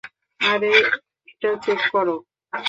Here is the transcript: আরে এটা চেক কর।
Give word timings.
আরে 0.39 0.71
এটা 1.27 1.49
চেক 1.63 1.79
কর। 1.91 2.07